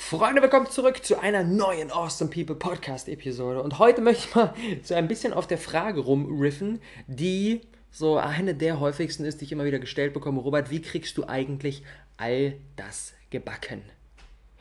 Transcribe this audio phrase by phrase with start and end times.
[0.00, 3.62] Freunde, willkommen zurück zu einer neuen Awesome People Podcast Episode.
[3.62, 7.60] Und heute möchte ich mal so ein bisschen auf der Frage rumriffen, die
[7.90, 10.40] so eine der häufigsten ist, die ich immer wieder gestellt bekomme.
[10.40, 11.82] Robert, wie kriegst du eigentlich
[12.16, 13.82] all das gebacken?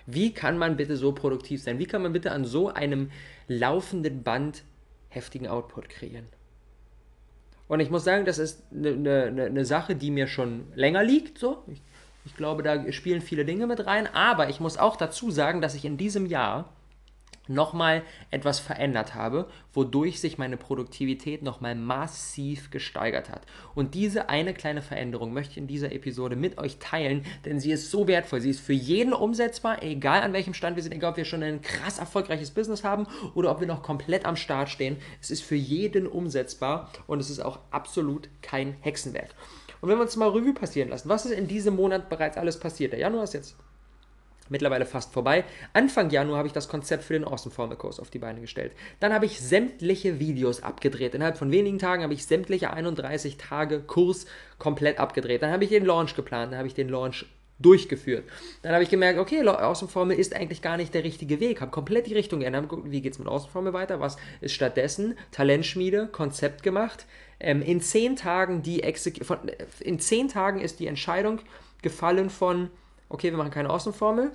[0.05, 1.79] Wie kann man bitte so produktiv sein?
[1.79, 3.09] Wie kann man bitte an so einem
[3.47, 4.63] laufenden Band
[5.07, 6.25] heftigen Output kreieren?
[7.69, 11.37] Und ich muss sagen, das ist eine, eine, eine Sache, die mir schon länger liegt.
[11.37, 11.63] So.
[11.67, 11.81] Ich
[12.27, 14.05] ich glaube, da spielen viele Dinge mit rein.
[14.13, 16.65] Aber ich muss auch dazu sagen, dass ich in diesem Jahr
[17.47, 23.43] nochmal etwas verändert habe, wodurch sich meine Produktivität nochmal massiv gesteigert hat.
[23.75, 27.71] Und diese eine kleine Veränderung möchte ich in dieser Episode mit euch teilen, denn sie
[27.71, 28.41] ist so wertvoll.
[28.41, 31.43] Sie ist für jeden umsetzbar, egal an welchem Stand wir sind, egal ob wir schon
[31.43, 34.97] ein krass erfolgreiches Business haben oder ob wir noch komplett am Start stehen.
[35.21, 39.33] Es ist für jeden umsetzbar und es ist auch absolut kein Hexenwerk.
[39.81, 42.59] Und wenn wir uns mal Revue passieren lassen, was ist in diesem Monat bereits alles
[42.59, 42.93] passiert?
[42.93, 43.55] Der Januar ist jetzt
[44.49, 45.43] mittlerweile fast vorbei.
[45.73, 48.73] Anfang Januar habe ich das Konzept für den Awesome Formel Kurs auf die Beine gestellt.
[48.99, 51.15] Dann habe ich sämtliche Videos abgedreht.
[51.15, 54.25] Innerhalb von wenigen Tagen habe ich sämtliche 31 Tage Kurs
[54.57, 55.41] komplett abgedreht.
[55.41, 57.25] Dann habe ich den Launch geplant, dann habe ich den Launch
[57.59, 58.23] durchgeführt.
[58.61, 61.61] Dann habe ich gemerkt, okay, Außenformel ist eigentlich gar nicht der richtige Weg.
[61.61, 62.69] Habe komplett die Richtung geändert.
[62.69, 63.99] Geguckt, wie geht es mit Außenformel weiter?
[63.99, 65.17] Was ist stattdessen?
[65.31, 67.05] Talentschmiede, Konzept gemacht.
[67.39, 68.83] Ähm, in zehn Tagen die
[69.23, 69.39] von,
[69.79, 71.39] in zehn Tagen ist die Entscheidung
[71.81, 72.69] gefallen von,
[73.09, 74.31] okay, wir machen keine Außenformel,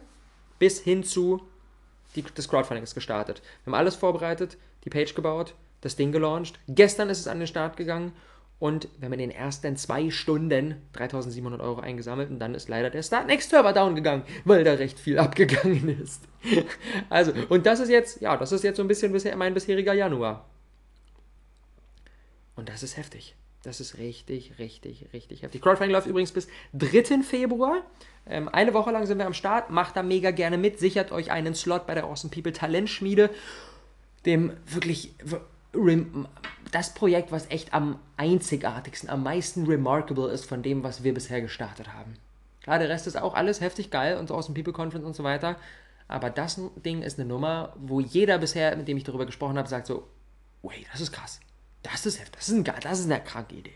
[0.58, 1.42] bis hin zu
[2.14, 3.42] die, das Crowdfunding ist gestartet.
[3.64, 6.58] Wir haben alles vorbereitet, die Page gebaut, das Ding gelauncht.
[6.68, 8.12] Gestern ist es an den Start gegangen
[8.62, 12.90] und wir haben in den ersten zwei Stunden 3700 Euro eingesammelt und dann ist leider
[12.90, 16.22] der Start Next Server down gegangen, weil da recht viel abgegangen ist.
[17.10, 19.94] also, und das ist jetzt, ja, das ist jetzt so ein bisschen bisher, mein bisheriger
[19.94, 20.48] Januar.
[22.54, 23.34] Und das ist heftig.
[23.64, 25.60] Das ist richtig, richtig, richtig heftig.
[25.60, 27.24] Crowdfunding läuft übrigens bis 3.
[27.24, 27.82] Februar.
[28.28, 29.70] Ähm, eine Woche lang sind wir am Start.
[29.70, 30.78] Macht da mega gerne mit.
[30.78, 33.30] Sichert euch einen Slot bei der Awesome People Talentschmiede.
[34.24, 35.16] Dem wirklich
[36.70, 41.40] das Projekt, was echt am einzigartigsten, am meisten remarkable ist von dem, was wir bisher
[41.40, 42.16] gestartet haben.
[42.62, 45.16] Klar, der Rest ist auch alles heftig geil und so aus dem People Conference und
[45.16, 45.56] so weiter.
[46.08, 49.68] Aber das Ding ist eine Nummer, wo jeder bisher, mit dem ich darüber gesprochen habe,
[49.68, 50.06] sagt so,
[50.62, 51.40] wait, das ist krass.
[51.82, 52.36] Das ist heftig.
[52.36, 53.72] Das ist, ein, das ist eine kranke Idee.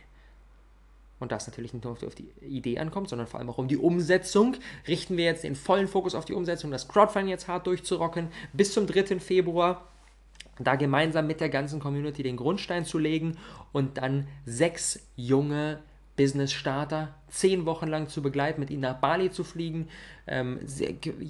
[1.19, 3.69] Und da es natürlich nicht nur auf die Idee ankommt, sondern vor allem auch um
[3.69, 4.57] die Umsetzung,
[4.87, 8.75] richten wir jetzt den vollen Fokus auf die Umsetzung, das Crowdfunding jetzt hart durchzurocken, bis
[8.75, 9.19] zum 3.
[9.19, 9.89] Februar
[10.59, 13.37] da gemeinsam mit der ganzen Community den Grundstein zu legen
[13.73, 15.81] und dann sechs junge
[16.17, 19.89] Business Starter zehn Wochen lang zu begleiten, mit ihnen nach Bali zu fliegen,
[20.29, 20.59] ähm,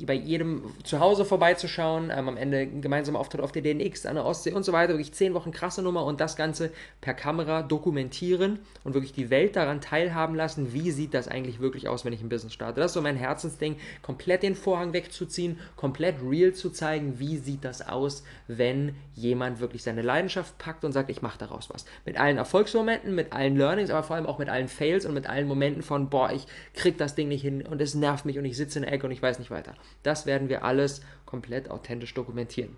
[0.06, 4.24] bei jedem zu Hause vorbeizuschauen, ähm, am Ende gemeinsam Auftritt auf der DNX, an der
[4.24, 4.94] Ostsee und so weiter.
[4.94, 6.70] Wirklich zehn Wochen krasse Nummer und das Ganze
[7.00, 11.88] per Kamera dokumentieren und wirklich die Welt daran teilhaben lassen, wie sieht das eigentlich wirklich
[11.88, 12.80] aus, wenn ich ein Business starte.
[12.80, 17.64] Das ist so mein Herzensding, komplett den Vorhang wegzuziehen, komplett real zu zeigen, wie sieht
[17.64, 21.84] das aus, wenn jemand wirklich seine Leidenschaft packt und sagt, ich mache daraus was.
[22.04, 25.26] Mit allen Erfolgsmomenten, mit allen Learnings, aber vor allem auch mit allen Fails und mit
[25.26, 28.44] allen Momenten von, boah, ich krieg das Ding nicht hin und es nervt mich und
[28.44, 29.74] ich sitze in der Ecke und ich weiß nicht weiter.
[30.02, 32.76] Das werden wir alles komplett authentisch dokumentieren.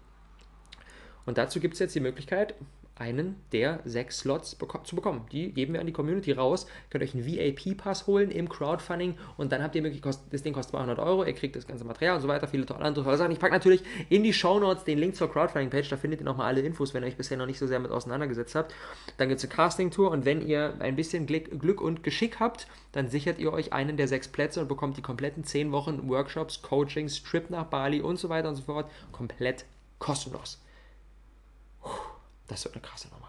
[1.28, 2.55] Und dazu gibt es jetzt die Möglichkeit,
[2.94, 5.27] einen der sechs Slots beko zu bekommen.
[5.31, 6.65] Die geben wir an die Community raus.
[6.65, 10.55] Ihr könnt euch einen VIP-Pass holen im Crowdfunding und dann habt ihr möglich, das Ding
[10.55, 13.19] kostet 200 Euro, ihr kriegt das ganze Material und so weiter, viele tolle andere tolle
[13.19, 13.31] Sachen.
[13.31, 16.47] Ich packe natürlich in die Show Notes den Link zur Crowdfunding-Page, da findet ihr nochmal
[16.47, 18.75] alle Infos, wenn ihr euch bisher noch nicht so sehr mit auseinandergesetzt habt.
[19.19, 23.11] Dann gibt es eine Casting-Tour und wenn ihr ein bisschen Glück und Geschick habt, dann
[23.11, 27.22] sichert ihr euch einen der sechs Plätze und bekommt die kompletten 10 Wochen Workshops, Coachings,
[27.22, 29.67] Trip nach Bali und so weiter und so fort komplett
[29.99, 30.59] kostenlos.
[32.49, 33.29] Das wird eine krasse Nummer.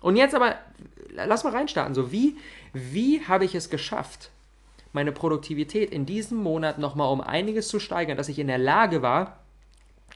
[0.00, 0.56] Und jetzt aber,
[1.10, 1.94] lass mal reinstarten.
[1.94, 2.36] So, wie,
[2.72, 4.30] wie habe ich es geschafft,
[4.92, 9.02] meine Produktivität in diesem Monat nochmal um einiges zu steigern, dass ich in der Lage
[9.02, 9.40] war,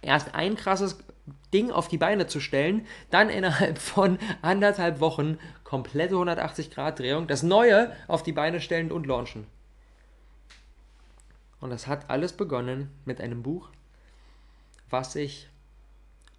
[0.01, 0.99] erst ein krasses
[1.53, 7.95] Ding auf die Beine zu stellen, dann innerhalb von anderthalb Wochen komplette 180-Grad-Drehung, das Neue
[8.09, 9.47] auf die Beine stellen und launchen.
[11.61, 13.69] Und das hat alles begonnen mit einem Buch,
[14.91, 15.49] was ich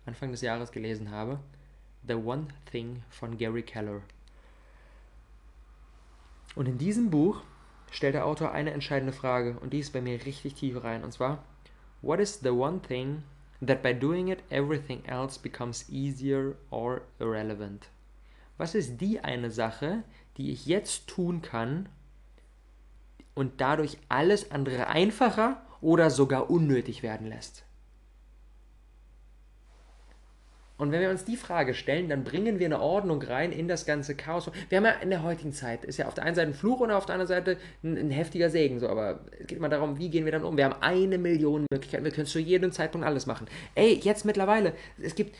[0.05, 1.39] Anfang des Jahres gelesen habe.
[2.07, 4.01] The One Thing von Gary Keller.
[6.55, 7.41] Und in diesem Buch
[7.91, 11.13] stellt der Autor eine entscheidende Frage und die ist bei mir richtig tief rein und
[11.13, 11.43] zwar
[12.01, 13.23] What is the one thing
[13.65, 17.89] that by doing it everything else becomes easier or irrelevant?
[18.57, 20.03] Was ist die eine Sache,
[20.37, 21.87] die ich jetzt tun kann
[23.35, 27.63] und dadurch alles andere einfacher oder sogar unnötig werden lässt?
[30.83, 33.85] Und wenn wir uns die Frage stellen, dann bringen wir eine Ordnung rein in das
[33.85, 34.51] ganze Chaos.
[34.67, 36.81] Wir haben ja in der heutigen Zeit, ist ja auf der einen Seite ein Fluch
[36.81, 38.79] und auf der anderen Seite ein, ein heftiger Segen.
[38.79, 40.57] So, aber es geht immer darum, wie gehen wir dann um.
[40.57, 43.47] Wir haben eine Million Möglichkeiten, wir können zu jedem Zeitpunkt alles machen.
[43.75, 45.37] Ey, jetzt mittlerweile, es gibt,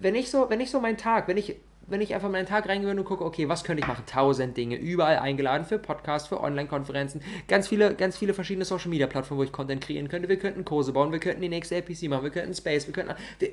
[0.00, 1.54] wenn ich so, wenn ich so meinen Tag, wenn ich
[1.86, 4.04] wenn ich einfach meinen Tag reingewöhne und gucke, okay, was könnte ich machen?
[4.06, 9.44] Tausend Dinge, überall eingeladen für Podcasts, für Online-Konferenzen, ganz viele, ganz viele verschiedene Social-Media-Plattformen, wo
[9.44, 10.28] ich Content kreieren könnte.
[10.28, 13.14] Wir könnten Kurse bauen, wir könnten die nächste APC machen, wir könnten Space, wir könnten
[13.38, 13.50] wir,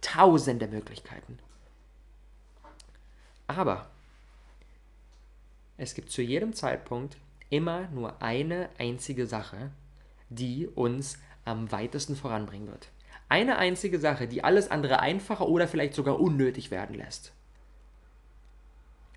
[0.00, 1.38] tausende Möglichkeiten.
[3.48, 3.90] Aber
[5.76, 7.16] es gibt zu jedem Zeitpunkt
[7.48, 9.70] immer nur eine einzige Sache,
[10.28, 12.88] die uns am weitesten voranbringen wird.
[13.28, 17.32] Eine einzige Sache, die alles andere einfacher oder vielleicht sogar unnötig werden lässt.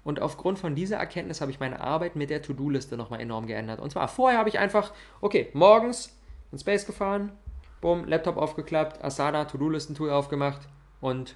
[0.03, 3.79] Und aufgrund von dieser Erkenntnis habe ich meine Arbeit mit der To-Do-Liste nochmal enorm geändert.
[3.79, 4.91] Und zwar vorher habe ich einfach,
[5.21, 6.17] okay, morgens
[6.51, 7.31] in Space gefahren,
[7.79, 10.67] bumm, Laptop aufgeklappt, Asana, To-Do-Listen-Tool aufgemacht
[10.99, 11.35] und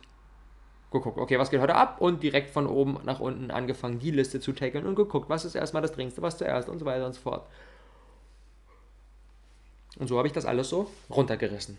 [0.91, 1.99] geguckt, okay, was geht heute ab?
[1.99, 5.55] Und direkt von oben nach unten angefangen, die Liste zu tackeln und geguckt, was ist
[5.55, 7.47] erstmal das Dringendste, was zuerst und so weiter und so fort.
[9.97, 11.77] Und so habe ich das alles so runtergerissen.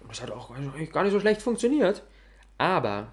[0.00, 0.50] Und das hat auch
[0.92, 2.02] gar nicht so schlecht funktioniert.
[2.58, 3.08] Aber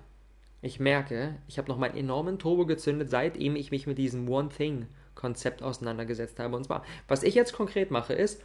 [0.62, 4.50] ich merke, ich habe noch meinen enormen Turbo gezündet, seitdem ich mich mit diesem One
[4.50, 6.56] Thing-Konzept auseinandergesetzt habe.
[6.56, 8.42] Und zwar, was ich jetzt konkret mache, ist,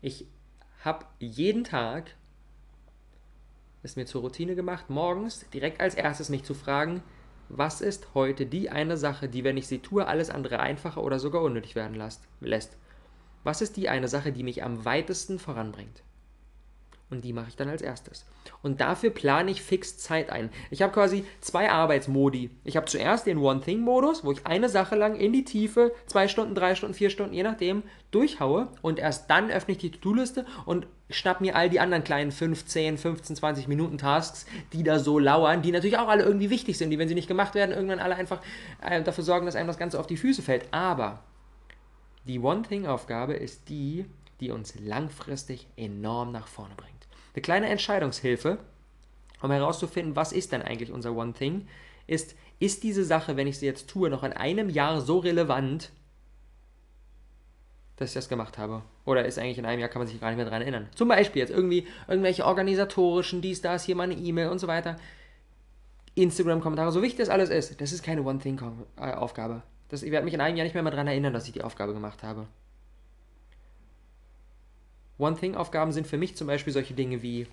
[0.00, 0.26] ich
[0.84, 2.14] habe jeden Tag
[3.82, 7.02] es mir zur Routine gemacht, morgens direkt als erstes mich zu fragen,
[7.48, 11.18] was ist heute die eine Sache, die, wenn ich sie tue, alles andere einfacher oder
[11.18, 11.96] sogar unnötig werden
[12.40, 12.76] lässt?
[13.42, 16.02] Was ist die eine Sache, die mich am weitesten voranbringt?
[17.10, 18.26] Und die mache ich dann als erstes.
[18.62, 20.50] Und dafür plane ich fix Zeit ein.
[20.70, 22.50] Ich habe quasi zwei Arbeitsmodi.
[22.64, 26.54] Ich habe zuerst den One-Thing-Modus, wo ich eine Sache lang in die Tiefe, zwei Stunden,
[26.54, 28.68] drei Stunden, vier Stunden, je nachdem, durchhaue.
[28.82, 32.98] Und erst dann öffne ich die To-Do-Liste und schnapp mir all die anderen kleinen 15,
[32.98, 34.44] 15, 20 Minuten Tasks,
[34.74, 37.28] die da so lauern, die natürlich auch alle irgendwie wichtig sind, die, wenn sie nicht
[37.28, 38.42] gemacht werden, irgendwann alle einfach
[38.82, 40.66] äh, dafür sorgen, dass einem das Ganze auf die Füße fällt.
[40.72, 41.22] Aber
[42.26, 44.04] die One-Thing-Aufgabe ist die,
[44.40, 46.97] die uns langfristig enorm nach vorne bringt.
[47.34, 48.58] Eine kleine Entscheidungshilfe,
[49.42, 51.68] um herauszufinden, was ist denn eigentlich unser One Thing,
[52.06, 55.90] ist, ist diese Sache, wenn ich sie jetzt tue, noch in einem Jahr so relevant,
[57.96, 58.82] dass ich das gemacht habe?
[59.04, 60.88] Oder ist eigentlich in einem Jahr, kann man sich gar nicht mehr daran erinnern?
[60.94, 64.96] Zum Beispiel jetzt irgendwie irgendwelche organisatorischen, dies, das, hier mal eine E-Mail und so weiter.
[66.14, 69.62] Instagram-Kommentare, so wichtig das alles ist, das ist keine One-Thing-Aufgabe.
[69.90, 72.22] Ich werde mich in einem Jahr nicht mehr daran erinnern, dass ich die Aufgabe gemacht
[72.22, 72.46] habe.
[75.18, 77.46] One-Thing-Aufgaben sind für mich zum Beispiel solche Dinge wie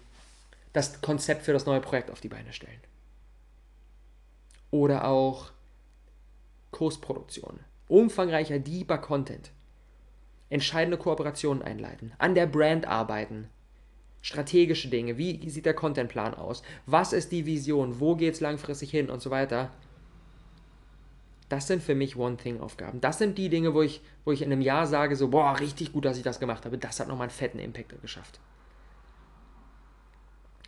[0.73, 2.79] das Konzept für das neue Projekt auf die Beine stellen.
[4.71, 5.51] Oder auch
[6.71, 7.59] Kursproduktion.
[7.87, 9.51] Umfangreicher, deeper Content.
[10.49, 12.11] Entscheidende Kooperationen einleiten.
[12.17, 13.49] An der Brand arbeiten.
[14.21, 15.17] Strategische Dinge.
[15.17, 16.63] Wie sieht der Contentplan aus?
[16.85, 17.99] Was ist die Vision?
[17.99, 19.09] Wo geht es langfristig hin?
[19.09, 19.71] Und so weiter.
[21.49, 23.01] Das sind für mich One-Thing-Aufgaben.
[23.01, 25.93] Das sind die Dinge, wo ich, wo ich in einem Jahr sage, so, boah, richtig
[25.93, 26.77] gut, dass ich das gemacht habe.
[26.77, 28.39] Das hat nochmal einen fetten Impact geschafft.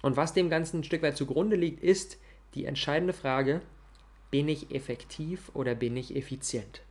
[0.04, 2.18] Und was dem Ganzen ein Stück weit zugrunde liegt, ist
[2.54, 3.62] die entscheidende Frage,
[4.30, 6.82] bin ich effektiv oder bin ich effizient?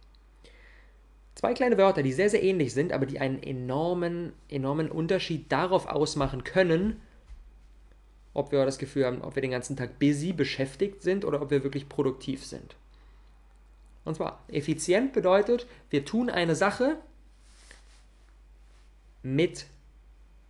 [1.37, 5.87] Zwei kleine Wörter, die sehr, sehr ähnlich sind, aber die einen enormen, enormen Unterschied darauf
[5.87, 7.01] ausmachen können,
[8.33, 11.51] ob wir das Gefühl haben, ob wir den ganzen Tag busy, beschäftigt sind oder ob
[11.51, 12.77] wir wirklich produktiv sind.
[14.07, 16.97] Und zwar, effizient bedeutet, wir tun eine Sache
[19.25, 19.67] mit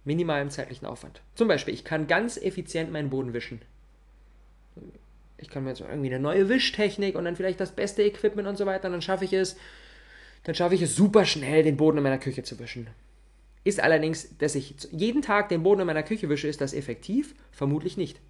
[0.04, 1.22] minimalem zeitlichen Aufwand.
[1.34, 3.62] Zum Beispiel, ich kann ganz effizient meinen Boden wischen.
[5.38, 8.58] Ich kann mir jetzt irgendwie eine neue Wischtechnik und dann vielleicht das beste Equipment und
[8.58, 9.56] so weiter, und dann schaffe ich es,
[10.44, 12.88] dann schaffe ich es super schnell, den Boden in meiner Küche zu wischen.
[13.64, 17.34] Ist allerdings, dass ich jeden Tag den Boden in meiner Küche wische, ist das effektiv?
[17.52, 18.20] Vermutlich nicht.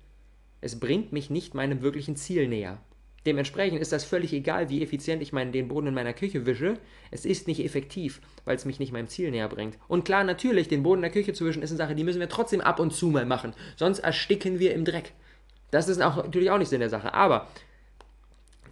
[0.60, 2.78] Es bringt mich nicht meinem wirklichen Ziel näher.
[3.26, 6.78] Dementsprechend ist das völlig egal, wie effizient ich meinen, den Boden in meiner Küche wische.
[7.10, 9.76] Es ist nicht effektiv, weil es mich nicht meinem Ziel näher bringt.
[9.88, 12.20] Und klar, natürlich, den Boden in der Küche zu wischen ist eine Sache, die müssen
[12.20, 13.52] wir trotzdem ab und zu mal machen.
[13.74, 15.12] Sonst ersticken wir im Dreck.
[15.72, 17.12] Das ist auch, natürlich auch nicht Sinn der Sache.
[17.14, 17.48] Aber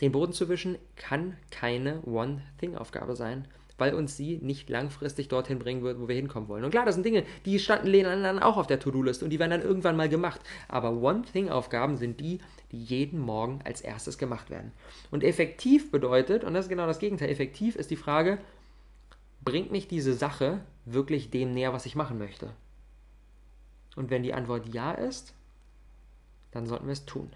[0.00, 5.82] den Boden zu wischen kann keine One-Thing-Aufgabe sein weil uns sie nicht langfristig dorthin bringen
[5.82, 6.64] wird, wo wir hinkommen wollen.
[6.64, 9.50] Und klar, das sind Dinge, die standen dann auch auf der To-Do-Liste und die werden
[9.50, 10.40] dann irgendwann mal gemacht.
[10.68, 12.38] Aber One-Thing-Aufgaben sind die,
[12.70, 14.72] die jeden Morgen als erstes gemacht werden.
[15.10, 18.38] Und effektiv bedeutet, und das ist genau das Gegenteil, effektiv ist die Frage,
[19.44, 22.50] bringt mich diese Sache wirklich dem näher, was ich machen möchte?
[23.96, 25.34] Und wenn die Antwort ja ist,
[26.52, 27.30] dann sollten wir es tun.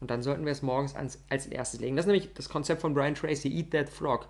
[0.00, 1.96] Und dann sollten wir es morgens als, als erstes legen.
[1.96, 4.28] Das ist nämlich das Konzept von Brian Tracy, Eat That Frog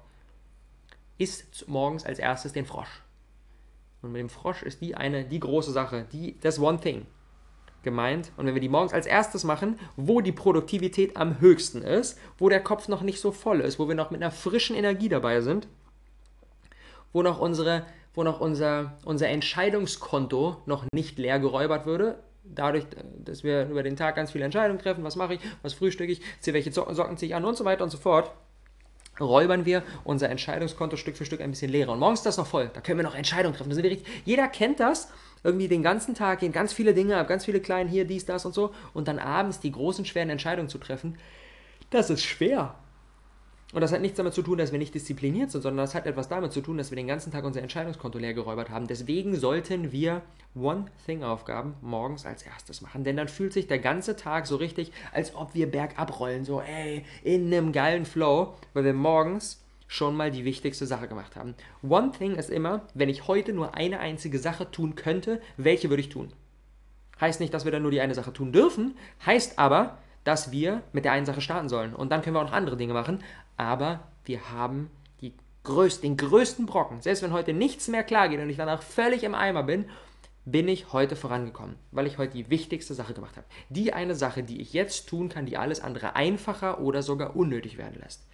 [1.20, 3.02] isst morgens als erstes den Frosch.
[4.02, 7.06] Und mit dem Frosch ist die eine, die große Sache, die, das One Thing.
[7.82, 8.32] gemeint.
[8.36, 12.48] Und wenn wir die morgens als erstes machen, wo die Produktivität am höchsten ist, wo
[12.48, 15.40] der Kopf noch nicht so voll ist, wo wir noch mit einer frischen Energie dabei
[15.40, 15.68] sind,
[17.12, 22.84] wo noch, unsere, wo noch unser, unser Entscheidungskonto noch nicht leer geräubert würde, dadurch,
[23.18, 26.20] dass wir über den Tag ganz viele Entscheidungen treffen, was mache ich, was frühstücke ich,
[26.44, 28.30] welche Socken ziehe ich an und so weiter und so fort,
[29.20, 31.92] räubern wir unser Entscheidungskonto Stück für Stück ein bisschen leerer.
[31.92, 32.70] Und morgens ist das noch voll.
[32.72, 33.70] Da können wir noch Entscheidungen treffen.
[33.70, 35.08] Da sind wir richtig, jeder kennt das.
[35.42, 38.44] Irgendwie den ganzen Tag gehen ganz viele Dinge ab, ganz viele kleine hier, dies, das
[38.44, 38.74] und so.
[38.92, 41.16] Und dann abends die großen, schweren Entscheidungen zu treffen.
[41.90, 42.74] Das ist schwer.
[43.72, 46.06] Und das hat nichts damit zu tun, dass wir nicht diszipliniert sind, sondern das hat
[46.06, 48.88] etwas damit zu tun, dass wir den ganzen Tag unser Entscheidungskonto leer geräubert haben.
[48.88, 50.22] Deswegen sollten wir
[50.56, 53.04] One-Thing-Aufgaben morgens als erstes machen.
[53.04, 56.44] Denn dann fühlt sich der ganze Tag so richtig, als ob wir bergab rollen.
[56.44, 61.36] So, ey, in einem geilen Flow, weil wir morgens schon mal die wichtigste Sache gemacht
[61.36, 61.54] haben.
[61.88, 66.00] One Thing ist immer, wenn ich heute nur eine einzige Sache tun könnte, welche würde
[66.00, 66.32] ich tun?
[67.20, 68.96] Heißt nicht, dass wir dann nur die eine Sache tun dürfen,
[69.26, 71.94] heißt aber, dass wir mit der einen Sache starten sollen.
[71.94, 73.22] Und dann können wir auch noch andere Dinge machen.
[73.60, 74.90] Aber wir haben
[75.20, 77.02] die größten, den größten Brocken.
[77.02, 79.84] Selbst wenn heute nichts mehr klar geht und ich danach völlig im Eimer bin,
[80.46, 83.46] bin ich heute vorangekommen, weil ich heute die wichtigste Sache gemacht habe.
[83.68, 87.76] Die eine Sache, die ich jetzt tun kann, die alles andere einfacher oder sogar unnötig
[87.76, 88.26] werden lässt.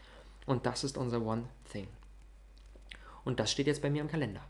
[0.47, 1.89] Und das ist unser One Thing.
[3.25, 4.43] Und das steht jetzt bei mir im Kalender.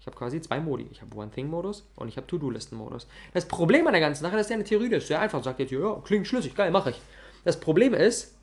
[0.00, 0.88] Ich habe quasi zwei Modi.
[0.90, 3.06] Ich habe One-Thing-Modus und ich habe To-Do-Listen-Modus.
[3.34, 5.44] Das Problem an der ganzen Sache ist ja eine Theorie, das ist sehr einfach.
[5.44, 7.00] Sagt jetzt, ja, klingt schlüssig, geil, mache ich.
[7.44, 8.37] Das Problem ist,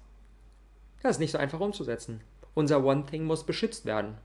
[1.05, 2.21] das ist nicht so einfach umzusetzen.
[2.53, 4.17] Unser One-Thing muss beschützt werden.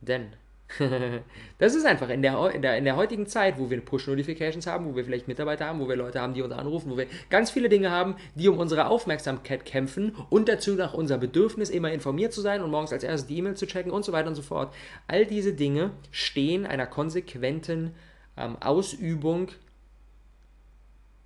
[0.00, 0.32] Denn
[1.58, 4.86] das ist einfach in der, in, der, in der heutigen Zeit, wo wir Push-Notifications haben,
[4.86, 7.50] wo wir vielleicht Mitarbeiter haben, wo wir Leute haben, die uns anrufen, wo wir ganz
[7.50, 12.32] viele Dinge haben, die um unsere Aufmerksamkeit kämpfen und dazu nach unser Bedürfnis, immer informiert
[12.32, 14.42] zu sein und morgens als erstes die E-Mail zu checken und so weiter und so
[14.42, 14.74] fort.
[15.06, 17.94] All diese Dinge stehen einer konsequenten
[18.36, 19.48] ähm, Ausübung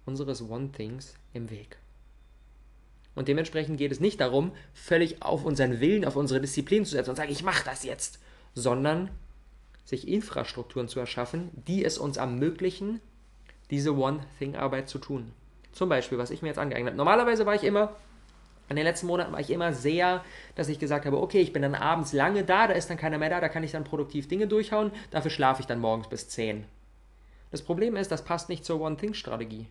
[0.05, 1.80] unseres One-Things im Weg.
[3.21, 7.11] Und dementsprechend geht es nicht darum, völlig auf unseren Willen, auf unsere Disziplin zu setzen
[7.11, 8.19] und sagen, ich mache das jetzt,
[8.55, 9.11] sondern
[9.85, 13.03] sich Infrastrukturen zu erschaffen, die es uns ermöglichen,
[13.69, 15.33] diese One-Thing-Arbeit zu tun.
[15.71, 16.97] Zum Beispiel, was ich mir jetzt angeeignet habe.
[16.97, 17.95] Normalerweise war ich immer,
[18.71, 20.25] in den letzten Monaten war ich immer sehr,
[20.55, 23.19] dass ich gesagt habe, okay, ich bin dann abends lange da, da ist dann keiner
[23.19, 26.31] mehr da, da kann ich dann produktiv Dinge durchhauen, dafür schlafe ich dann morgens bis
[26.31, 26.65] 10.
[27.51, 29.67] Das Problem ist, das passt nicht zur One-Thing-Strategie.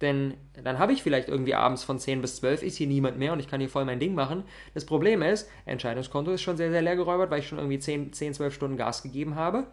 [0.00, 3.32] Denn dann habe ich vielleicht irgendwie abends von 10 bis 12 ist hier niemand mehr
[3.32, 4.44] und ich kann hier voll mein Ding machen.
[4.72, 8.12] Das Problem ist, Entscheidungskonto ist schon sehr, sehr leer geräubert, weil ich schon irgendwie 10,
[8.12, 9.66] 10 12 Stunden Gas gegeben habe.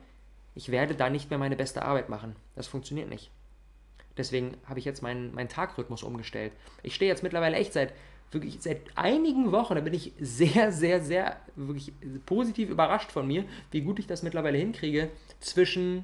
[0.54, 2.36] Ich werde da nicht mehr meine beste Arbeit machen.
[2.56, 3.32] Das funktioniert nicht.
[4.18, 6.52] Deswegen habe ich jetzt meinen, meinen Tagrhythmus umgestellt.
[6.84, 7.94] Ich stehe jetzt mittlerweile echt seit
[8.32, 11.94] wirklich seit einigen Wochen, da bin ich sehr, sehr, sehr wirklich
[12.26, 16.04] positiv überrascht von mir, wie gut ich das mittlerweile hinkriege, zwischen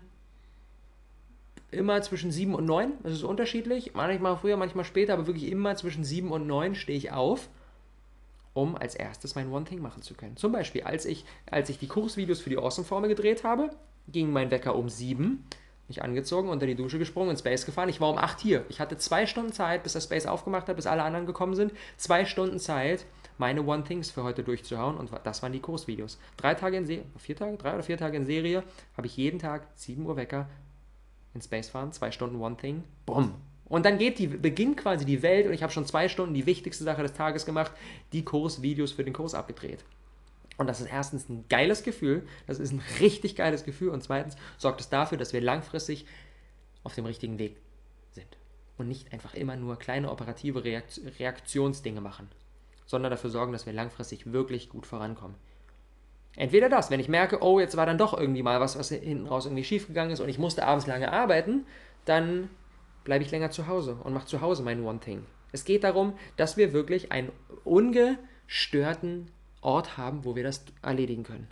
[1.74, 2.94] immer zwischen 7 und 9.
[3.04, 3.94] Das ist unterschiedlich.
[3.94, 7.50] Manchmal früher, manchmal später, aber wirklich immer zwischen 7 und 9 stehe ich auf,
[8.54, 10.38] um als erstes mein One Thing machen zu können.
[10.38, 13.70] Zum Beispiel, als ich, als ich die Kursvideos für die Awesome-Formel gedreht habe,
[14.08, 15.44] ging mein Wecker um 7.
[15.90, 17.90] Mich angezogen, unter die Dusche gesprungen, ins Space gefahren.
[17.90, 18.66] Ich war um 8 hier.
[18.70, 21.74] Ich hatte zwei Stunden Zeit, bis das Space aufgemacht hat, bis alle anderen gekommen sind.
[21.98, 23.06] Zwei Stunden Zeit,
[23.38, 26.20] meine One Things für heute durchzuhauen und das waren die Kursvideos.
[26.38, 28.64] Drei Tage in Serie, vier Tage, drei oder vier Tage in Serie
[28.96, 30.48] habe ich jeden Tag 7 Uhr Wecker,
[31.34, 33.36] in Space fahren, zwei Stunden One Thing, bumm.
[33.66, 36.46] Und dann geht die, beginnt quasi die Welt und ich habe schon zwei Stunden die
[36.46, 37.72] wichtigste Sache des Tages gemacht,
[38.12, 39.84] die Kursvideos für den Kurs abgedreht.
[40.58, 44.36] Und das ist erstens ein geiles Gefühl, das ist ein richtig geiles Gefühl und zweitens
[44.58, 46.06] sorgt es dafür, dass wir langfristig
[46.84, 47.58] auf dem richtigen Weg
[48.12, 48.38] sind
[48.78, 52.30] und nicht einfach immer nur kleine operative Reaktionsdinge machen,
[52.86, 55.36] sondern dafür sorgen, dass wir langfristig wirklich gut vorankommen.
[56.36, 59.28] Entweder das, wenn ich merke, oh, jetzt war dann doch irgendwie mal was, was hinten
[59.28, 61.66] raus irgendwie schiefgegangen ist und ich musste abends lange arbeiten,
[62.06, 62.50] dann
[63.04, 65.26] bleibe ich länger zu Hause und mache zu Hause mein One Thing.
[65.52, 67.32] Es geht darum, dass wir wirklich einen
[67.64, 69.30] ungestörten
[69.62, 71.48] Ort haben, wo wir das erledigen können.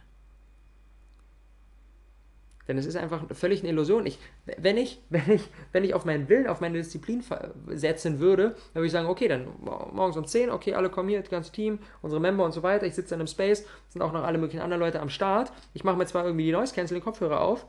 [2.72, 4.06] Denn es ist einfach völlig eine Illusion.
[4.06, 5.42] Ich, wenn, ich, wenn, ich,
[5.74, 7.22] wenn ich auf meinen Willen, auf meine Disziplin
[7.68, 9.48] setzen würde, dann würde ich sagen, okay, dann
[9.92, 12.86] morgens um 10, okay, alle kommen hier, das ganze Team, unsere Member und so weiter.
[12.86, 15.52] Ich sitze dann im Space, sind auch noch alle möglichen anderen Leute am Start.
[15.74, 17.66] Ich mache mir zwar irgendwie die Noise Canceling Kopfhörer auf,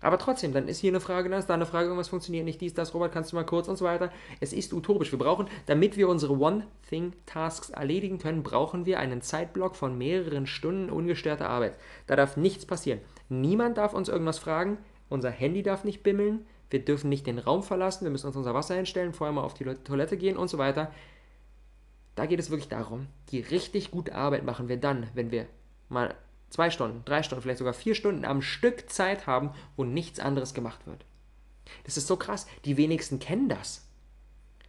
[0.00, 2.60] aber trotzdem, dann ist hier eine Frage, dann ist da eine Frage, irgendwas funktioniert nicht,
[2.60, 4.12] dies, das, Robert, kannst du mal kurz und so weiter.
[4.38, 5.10] Es ist utopisch.
[5.10, 10.90] Wir brauchen, damit wir unsere One-Thing-Tasks erledigen können, brauchen wir einen Zeitblock von mehreren Stunden
[10.90, 11.74] ungestörter Arbeit.
[12.06, 13.00] Da darf nichts passieren.
[13.28, 14.78] Niemand darf uns irgendwas fragen,
[15.08, 18.54] unser Handy darf nicht bimmeln, wir dürfen nicht den Raum verlassen, wir müssen uns unser
[18.54, 20.90] Wasser hinstellen, vorher mal auf die Toilette gehen und so weiter.
[22.14, 25.46] Da geht es wirklich darum, die richtig gute Arbeit machen wir dann, wenn wir
[25.88, 26.14] mal
[26.50, 30.54] zwei Stunden, drei Stunden, vielleicht sogar vier Stunden am Stück Zeit haben, wo nichts anderes
[30.54, 31.04] gemacht wird.
[31.84, 32.46] Das ist so krass.
[32.64, 33.88] Die wenigsten kennen das.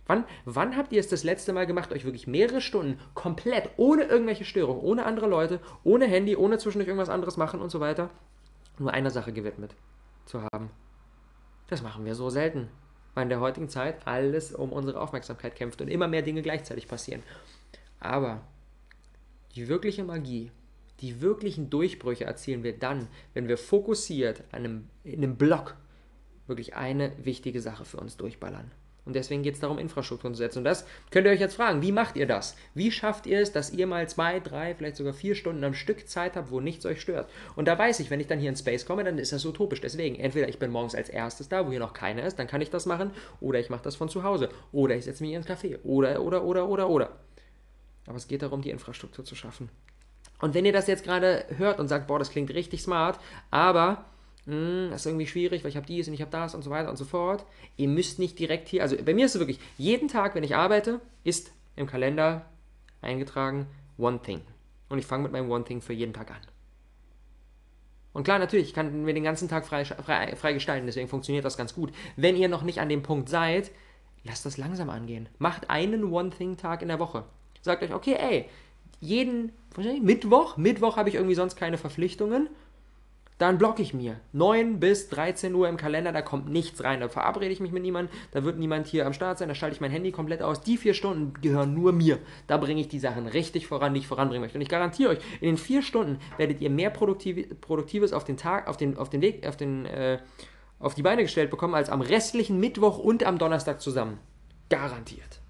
[0.08, 4.04] Wann, wann habt ihr es das letzte Mal gemacht, euch wirklich mehrere Stunden komplett, ohne
[4.04, 8.12] irgendwelche Störungen, ohne andere Leute, ohne Handy, ohne zwischendurch irgendwas anderes machen und so weiter,
[8.79, 9.75] nur einer Sache gewidmet
[10.25, 10.70] zu haben?
[11.67, 12.70] Das machen wir so selten,
[13.13, 16.88] weil in der heutigen Zeit alles um unsere Aufmerksamkeit kämpft und immer mehr Dinge gleichzeitig
[16.88, 17.24] passieren.
[18.00, 18.41] Aber
[19.55, 20.51] die wirkliche Magie,
[21.01, 25.75] die wirklichen Durchbrüche erzielen wir dann, wenn wir fokussiert einem, in einem Block
[26.48, 28.72] wirklich eine wichtige Sache für uns durchballern.
[29.06, 30.60] Und deswegen geht es darum, Infrastrukturen zu setzen.
[30.60, 32.56] Und das könnt ihr euch jetzt fragen, wie macht ihr das?
[32.74, 36.10] Wie schafft ihr es, dass ihr mal zwei, drei, vielleicht sogar vier Stunden am Stück
[36.10, 37.30] Zeit habt, wo nichts euch stört?
[37.56, 39.82] Und da weiß ich, wenn ich dann hier in Space komme, dann ist das utopisch.
[39.82, 42.62] Deswegen, entweder ich bin morgens als erstes da, wo hier noch keiner ist, dann kann
[42.62, 45.48] ich das machen, oder ich mache das von zu Hause, oder ich setze mich ins
[45.48, 47.12] Café, oder, oder, oder, oder, oder.
[48.08, 49.70] Aber es geht darum, die Infrastruktur zu schaffen.
[50.40, 53.20] Und wenn ihr das jetzt gerade hört und sagt, boah, das klingt richtig smart,
[53.52, 54.06] aber
[54.46, 56.70] hm, das ist irgendwie schwierig, weil ich habe dies und ich habe das und so
[56.70, 57.46] weiter und so fort.
[57.78, 60.56] Ihr müsst nicht direkt hier, also bei mir ist es wirklich, jeden Tag, wenn ich
[60.56, 62.46] arbeite, ist im Kalender
[63.02, 64.42] eingetragen One Thing.
[64.90, 66.42] Und ich fange mit meinem One Thing für jeden Tag an.
[68.14, 71.44] Und klar, natürlich, ich kann mir den ganzen Tag frei, frei, frei gestalten, deswegen funktioniert
[71.44, 71.92] das ganz gut.
[72.16, 73.72] Wenn ihr noch nicht an dem Punkt seid,
[74.24, 75.28] lasst das langsam angehen.
[75.38, 77.25] Macht einen One-Thing-Tag in der Woche.
[77.62, 78.50] Sagt euch, okay, ey,
[79.02, 79.52] jeden
[80.02, 82.48] Mittwoch, Mittwoch habe ich irgendwie sonst keine Verpflichtungen
[83.38, 84.20] dann blocke ich mir.
[84.32, 87.01] 9 bis 13 Uhr im Kalender, da kommt nichts rein.
[87.01, 89.75] Da verabrede ich mich mit niemandem, da wird niemand hier am Start sein, da schalte
[89.75, 90.62] ich mein Handy komplett aus.
[90.62, 92.20] Die vier Stunden gehören nur mir.
[92.48, 94.58] Da bringe ich die Sachen richtig voran, die ich voranbringen möchte.
[94.58, 98.38] Und ich garantiere euch, in den vier Stunden werdet ihr mehr Produktiv Produktives auf den
[98.38, 100.20] Tag, auf den, auf den Weg, auf den, äh,
[100.80, 104.20] auf die Beine gestellt bekommen, als am restlichen Mittwoch und am Donnerstag zusammen.
[104.70, 105.42] Garantiert.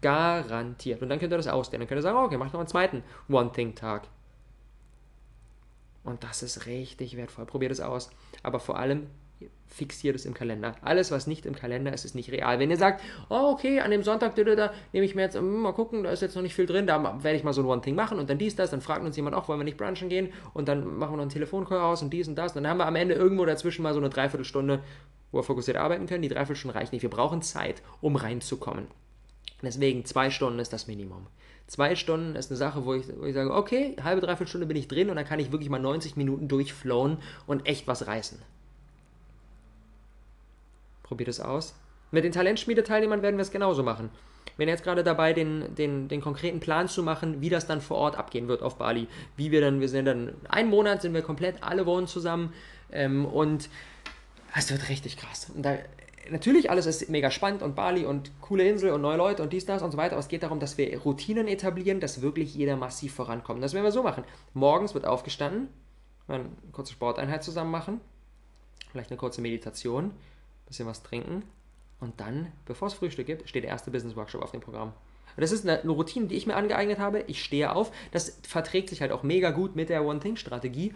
[0.00, 1.02] Garantiert.
[1.02, 1.82] Und dann könnt ihr das ausdehnen.
[1.82, 4.08] Dann könnt ihr sagen, okay, macht noch einen zweiten One-Thing-Tag.
[6.04, 7.46] Und das ist richtig wertvoll.
[7.46, 8.10] Probiert es aus.
[8.42, 9.06] Aber vor allem
[9.66, 10.76] fixiert es im Kalender.
[10.82, 12.58] Alles, was nicht im Kalender ist, ist nicht real.
[12.58, 15.62] Wenn ihr sagt, oh, okay, an dem Sonntag, da, da nehme ich mir jetzt, hm,
[15.62, 17.66] mal gucken, da ist jetzt noch nicht viel drin, da werde ich mal so ein
[17.66, 20.08] One-Thing machen und dann dies, das, dann fragt uns jemand auch, wollen wir nicht brunchen
[20.08, 22.52] gehen und dann machen wir noch einen Telefoncall aus und dies und das.
[22.52, 24.82] Dann haben wir am Ende irgendwo dazwischen mal so eine Dreiviertelstunde,
[25.30, 26.22] wo wir fokussiert arbeiten können.
[26.22, 27.02] Die Dreiviertelstunde reicht nicht.
[27.02, 28.86] Wir brauchen Zeit, um reinzukommen.
[29.62, 31.26] Deswegen zwei Stunden ist das Minimum.
[31.72, 34.76] Zwei Stunden ist eine Sache, wo ich, wo ich sage, okay, halbe, dreiviertel Stunde bin
[34.76, 38.38] ich drin und dann kann ich wirklich mal 90 Minuten durchflowen und echt was reißen.
[41.02, 41.74] Probiert es aus.
[42.10, 44.10] Mit den Talentschmiedeteilnehmern werden wir es genauso machen.
[44.58, 47.80] Wir sind jetzt gerade dabei, den, den, den konkreten Plan zu machen, wie das dann
[47.80, 49.08] vor Ort abgehen wird auf Bali.
[49.38, 52.52] Wie wir dann, wir sind dann, einen Monat sind wir komplett, alle wohnen zusammen
[52.90, 53.70] ähm, und
[54.54, 55.50] es wird richtig krass.
[55.54, 55.78] Und da
[56.30, 59.66] natürlich alles ist mega spannend und Bali und coole Insel und neue Leute und dies,
[59.66, 62.76] das und so weiter, aber es geht darum, dass wir Routinen etablieren, dass wirklich jeder
[62.76, 63.62] massiv vorankommt.
[63.62, 64.24] Das werden wir so machen.
[64.54, 65.68] Morgens wird aufgestanden,
[66.28, 68.00] eine kurze Sporteinheit zusammen machen,
[68.90, 70.12] vielleicht eine kurze Meditation, ein
[70.66, 71.42] bisschen was trinken
[72.00, 74.92] und dann, bevor es Frühstück gibt, steht der erste Business Workshop auf dem Programm.
[75.36, 77.24] Das ist eine Routine, die ich mir angeeignet habe.
[77.26, 77.90] Ich stehe auf.
[78.10, 80.94] Das verträgt sich halt auch mega gut mit der One-Thing-Strategie,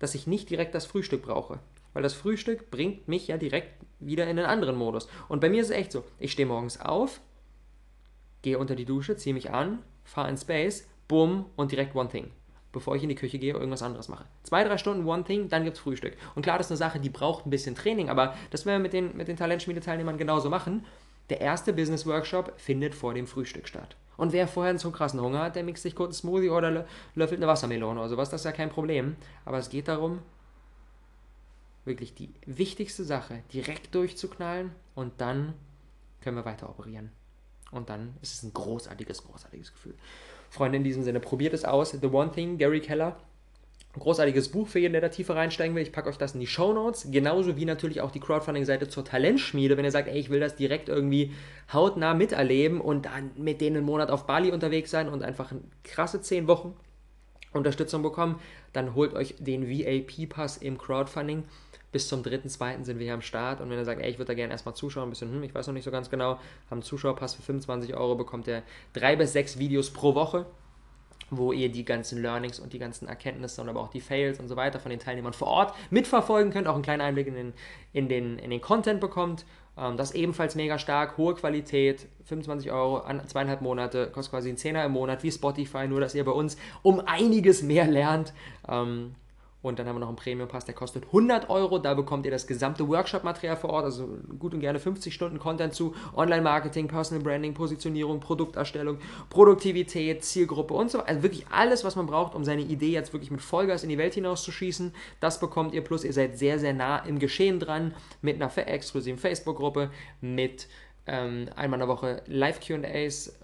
[0.00, 1.60] dass ich nicht direkt das Frühstück brauche
[1.96, 5.08] weil das Frühstück bringt mich ja direkt wieder in einen anderen Modus.
[5.28, 7.22] Und bei mir ist es echt so, ich stehe morgens auf,
[8.42, 12.30] gehe unter die Dusche, ziehe mich an, fahre in Space, bumm und direkt One Thing.
[12.70, 14.26] Bevor ich in die Küche gehe irgendwas anderes mache.
[14.42, 16.18] Zwei, drei Stunden One Thing, dann gibt es Frühstück.
[16.34, 18.82] Und klar, das ist eine Sache, die braucht ein bisschen Training, aber das werden wir
[18.82, 20.84] mit den, mit den Talentschmiedeteilnehmern genauso machen.
[21.30, 23.96] Der erste Business Workshop findet vor dem Frühstück statt.
[24.18, 26.84] Und wer vorher einen so krassen Hunger hat, der mixt sich kurz einen Smoothie oder
[27.14, 29.16] löffelt eine Wassermelone oder sowas, das ist ja kein Problem.
[29.46, 30.18] Aber es geht darum,
[31.86, 35.54] wirklich die wichtigste Sache direkt durchzuknallen und dann
[36.20, 37.10] können wir weiter operieren.
[37.70, 39.94] Und dann ist es ein großartiges, großartiges Gefühl.
[40.50, 41.90] Freunde, in diesem Sinne, probiert es aus.
[41.92, 43.16] The One Thing, Gary Keller.
[43.94, 45.82] Ein großartiges Buch für jeden, der da tiefer reinsteigen will.
[45.82, 47.08] Ich packe euch das in die Show Notes.
[47.10, 49.76] Genauso wie natürlich auch die Crowdfunding-Seite zur Talentschmiede.
[49.76, 51.32] Wenn ihr sagt, ey, ich will das direkt irgendwie
[51.72, 56.20] hautnah miterleben und dann mit denen einen Monat auf Bali unterwegs sein und einfach krasse
[56.20, 56.76] zehn Wochen
[57.52, 58.38] Unterstützung bekommen,
[58.72, 61.44] dann holt euch den VIP-Pass im Crowdfunding
[61.92, 62.84] bis zum 3.2.
[62.84, 64.74] sind wir hier am Start und wenn ihr sagt, ey, ich würde da gerne erstmal
[64.74, 67.42] zuschauen, ein bisschen, hm, ich weiß noch nicht so ganz genau, haben einen Zuschauerpass für
[67.42, 70.46] 25 Euro, bekommt ihr drei bis sechs Videos pro Woche,
[71.30, 74.48] wo ihr die ganzen Learnings und die ganzen Erkenntnisse und aber auch die Fails und
[74.48, 77.52] so weiter von den Teilnehmern vor Ort mitverfolgen könnt, auch einen kleinen Einblick in den,
[77.92, 79.44] in den, in den Content bekommt.
[79.76, 84.84] Ähm, das ebenfalls mega stark, hohe Qualität, 25 Euro, zweieinhalb Monate, kostet quasi ein Zehner
[84.84, 88.32] im Monat, wie Spotify, nur dass ihr bei uns um einiges mehr lernt.
[88.68, 89.14] Ähm,
[89.66, 91.78] Und dann haben wir noch einen Premium-Pass, der kostet 100 Euro.
[91.78, 95.74] Da bekommt ihr das gesamte Workshop-Material vor Ort, also gut und gerne 50 Stunden Content
[95.74, 98.98] zu Online-Marketing, Personal Branding, Positionierung, Produkterstellung,
[99.28, 101.00] Produktivität, Zielgruppe und so.
[101.00, 103.98] Also wirklich alles, was man braucht, um seine Idee jetzt wirklich mit Vollgas in die
[103.98, 104.94] Welt hinauszuschießen.
[105.20, 105.82] Das bekommt ihr.
[105.82, 110.68] Plus ihr seid sehr, sehr nah im Geschehen dran mit einer exklusiven Facebook-Gruppe, mit
[111.06, 113.38] ähm, einmal in der Woche Live-QAs,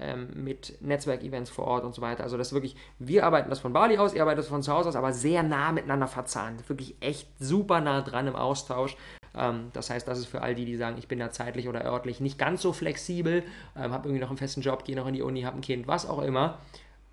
[0.00, 2.22] ähm, mit Netzwerkevents vor Ort und so weiter.
[2.22, 4.72] Also das ist wirklich, wir arbeiten das von Bali aus, ihr arbeitet das von zu
[4.72, 6.68] Hause aus, aber sehr nah miteinander verzahnt.
[6.68, 8.96] Wirklich echt super nah dran im Austausch.
[9.34, 11.84] Ähm, das heißt, das ist für all die, die sagen, ich bin da zeitlich oder
[11.84, 13.42] örtlich nicht ganz so flexibel,
[13.76, 15.86] ähm, habe irgendwie noch einen festen Job, gehe noch in die Uni, habe ein Kind,
[15.86, 16.58] was auch immer.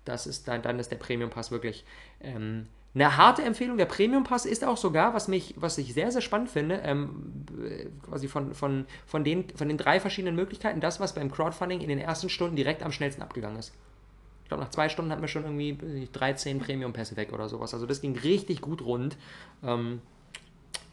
[0.04, 1.84] Das ist dann, dann ist der Premium Pass wirklich
[2.20, 6.10] ähm, eine harte Empfehlung, der Premium Pass ist auch sogar, was, mich, was ich sehr,
[6.10, 7.44] sehr spannend finde, ähm,
[8.02, 11.88] quasi von, von, von, den, von den drei verschiedenen Möglichkeiten, das, was beim Crowdfunding in
[11.88, 13.72] den ersten Stunden direkt am schnellsten abgegangen ist.
[14.48, 17.74] Ich glaube, nach zwei Stunden hatten wir schon irgendwie 13 Premium-Pässe weg oder sowas.
[17.74, 19.18] Also das ging richtig gut rund.
[19.62, 20.00] Ähm,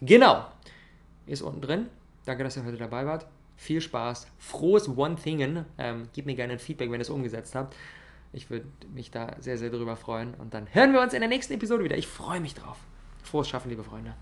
[0.01, 0.45] genau.
[1.25, 1.87] Ist unten drin.
[2.25, 3.25] Danke, dass ihr heute dabei wart.
[3.55, 4.27] Viel Spaß.
[4.39, 5.63] Frohes One-Thingen.
[5.77, 7.77] Ähm, gib mir gerne ein Feedback, wenn ihr es umgesetzt habt.
[8.33, 10.33] Ich würde mich da sehr, sehr drüber freuen.
[10.35, 11.97] Und dann hören wir uns in der nächsten Episode wieder.
[11.97, 12.77] Ich freue mich drauf.
[13.23, 14.13] Frohes Schaffen, liebe Freunde.